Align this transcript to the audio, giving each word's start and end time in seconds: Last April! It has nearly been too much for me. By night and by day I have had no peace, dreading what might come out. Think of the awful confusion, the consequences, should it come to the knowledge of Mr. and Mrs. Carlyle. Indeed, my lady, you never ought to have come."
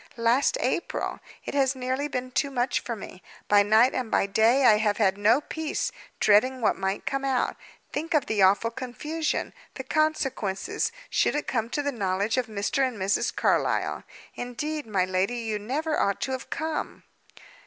Last 0.17 0.57
April! 0.61 1.19
It 1.45 1.53
has 1.53 1.75
nearly 1.75 2.07
been 2.07 2.31
too 2.31 2.49
much 2.49 2.79
for 2.79 2.95
me. 2.95 3.21
By 3.47 3.61
night 3.61 3.93
and 3.93 4.09
by 4.09 4.25
day 4.25 4.65
I 4.65 4.77
have 4.77 4.97
had 4.97 5.15
no 5.15 5.41
peace, 5.41 5.91
dreading 6.19 6.59
what 6.59 6.75
might 6.75 7.05
come 7.05 7.23
out. 7.23 7.55
Think 7.93 8.15
of 8.15 8.25
the 8.25 8.41
awful 8.41 8.71
confusion, 8.71 9.53
the 9.75 9.83
consequences, 9.83 10.91
should 11.11 11.35
it 11.35 11.45
come 11.45 11.69
to 11.69 11.83
the 11.83 11.91
knowledge 11.91 12.37
of 12.37 12.47
Mr. 12.47 12.79
and 12.83 12.97
Mrs. 12.97 13.35
Carlyle. 13.35 14.03
Indeed, 14.33 14.87
my 14.87 15.05
lady, 15.05 15.37
you 15.37 15.59
never 15.59 15.99
ought 15.99 16.19
to 16.21 16.31
have 16.31 16.49
come." 16.49 17.03